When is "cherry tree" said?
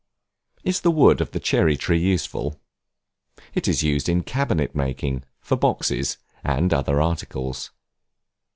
1.39-1.99